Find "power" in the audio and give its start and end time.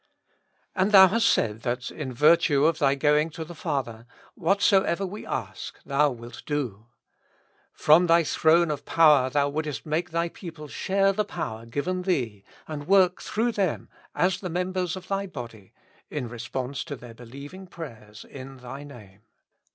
8.83-9.29, 11.23-11.67